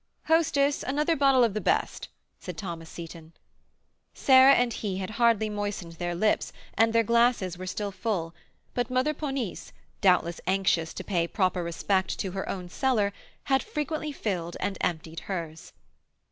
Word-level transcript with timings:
"Hostess, 0.25 0.81
another 0.81 1.15
bottle 1.15 1.43
of 1.43 1.53
the 1.53 1.61
best," 1.61 2.07
said 2.39 2.57
Thomas 2.57 2.89
Seyton. 2.89 3.33
Sarah 4.15 4.55
and 4.55 4.73
he 4.73 4.97
had 4.97 5.11
hardly 5.11 5.47
moistened 5.47 5.91
their 5.91 6.15
lips, 6.15 6.51
and 6.73 6.91
their 6.91 7.03
glasses 7.03 7.55
were 7.55 7.67
still 7.67 7.91
full; 7.91 8.33
but 8.73 8.89
Mother 8.89 9.13
Ponisse, 9.13 9.71
doubtless 10.01 10.41
anxious 10.47 10.91
to 10.95 11.03
pay 11.03 11.27
proper 11.27 11.63
respect 11.63 12.17
to 12.17 12.31
her 12.31 12.49
own 12.49 12.67
cellar, 12.67 13.13
had 13.43 13.61
frequently 13.61 14.11
filled 14.11 14.57
and 14.59 14.75
emptied 14.81 15.19
hers. 15.29 15.71